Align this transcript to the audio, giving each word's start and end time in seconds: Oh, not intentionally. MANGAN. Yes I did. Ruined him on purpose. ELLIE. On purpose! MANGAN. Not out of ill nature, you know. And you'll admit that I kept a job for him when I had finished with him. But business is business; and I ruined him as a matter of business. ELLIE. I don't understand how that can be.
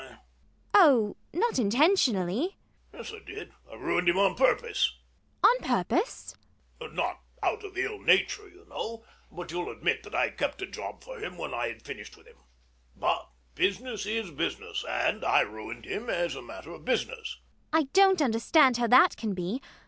Oh, 0.73 1.15
not 1.31 1.59
intentionally. 1.59 2.57
MANGAN. 2.91 2.91
Yes 2.91 3.13
I 3.13 3.23
did. 3.23 3.53
Ruined 3.79 4.09
him 4.09 4.17
on 4.17 4.33
purpose. 4.33 4.95
ELLIE. 5.43 5.51
On 5.51 5.63
purpose! 5.63 6.33
MANGAN. 6.79 6.95
Not 6.95 7.19
out 7.43 7.63
of 7.63 7.77
ill 7.77 7.99
nature, 7.99 8.49
you 8.49 8.65
know. 8.67 9.05
And 9.31 9.51
you'll 9.51 9.69
admit 9.69 10.01
that 10.01 10.15
I 10.15 10.31
kept 10.31 10.63
a 10.63 10.65
job 10.65 11.03
for 11.03 11.19
him 11.19 11.37
when 11.37 11.53
I 11.53 11.67
had 11.67 11.83
finished 11.83 12.17
with 12.17 12.25
him. 12.25 12.37
But 12.95 13.29
business 13.53 14.07
is 14.07 14.31
business; 14.31 14.83
and 14.89 15.23
I 15.23 15.41
ruined 15.41 15.85
him 15.85 16.09
as 16.09 16.33
a 16.33 16.41
matter 16.41 16.71
of 16.71 16.83
business. 16.83 17.37
ELLIE. 17.71 17.83
I 17.83 17.83
don't 17.93 18.23
understand 18.23 18.77
how 18.77 18.87
that 18.87 19.15
can 19.17 19.35
be. 19.35 19.61